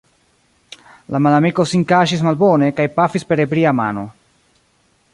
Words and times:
La 1.15 1.21
malamiko 1.25 1.67
sin 1.73 1.85
kaŝis 1.93 2.25
malbone, 2.29 2.73
kaj 2.81 2.89
pafis 2.99 3.31
per 3.33 3.45
ebria 3.47 3.79
mano. 3.83 4.09